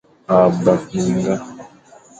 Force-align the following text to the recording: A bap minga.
A 0.35 0.37
bap 0.63 0.83
minga. 1.03 1.35